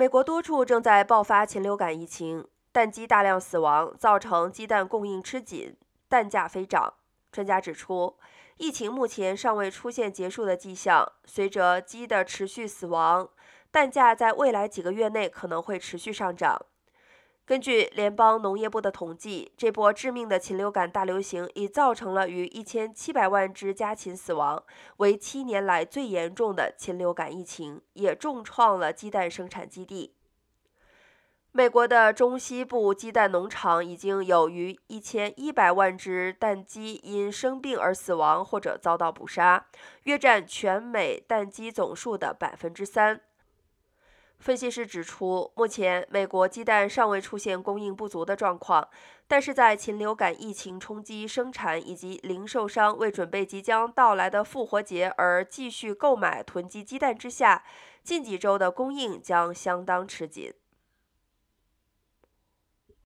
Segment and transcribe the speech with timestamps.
[0.00, 5.76] 美国多处正在爆发禽流感疫情，蛋鸡大量死亡，造成鸡蛋供应吃紧，
[6.08, 6.94] 蛋价飞涨。
[7.30, 8.16] 专家指出，
[8.56, 13.28] 疫情目前尚未出现结束的迹象，随着鸡的持续死亡，
[13.70, 16.64] 蛋价在未来几个月内可能会持续上涨。
[17.50, 24.62] 根据联邦农业部的统计，这波致命的禽流感大流行已造成了逾一千七百万只家禽死亡，
[24.98, 30.14] 为七年来最严重的禽流感疫情，也重创了鸡蛋生产基地。
[31.50, 39.66] 美国的中西部鸡蛋农场已经有逾一千一百万只蛋鸡因生病而死亡或者遭到捕杀，
[40.04, 43.22] 约占全美蛋鸡总数的百分之三。
[44.40, 48.88] 分析师指出，目前美国鸡蛋尚未出现供应不足的状况，
[49.28, 57.62] 但是在禽流感疫情冲击生产以及零售商为准备即将到来的复活节而继续购买囤积鸡蛋之下，
[58.02, 60.54] 近几周的供应将相当吃紧。